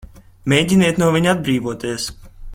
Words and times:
Mēģiniet 0.53 0.97
no 1.03 1.11
viņa 1.17 1.31
atbrīvoties! 1.37 2.09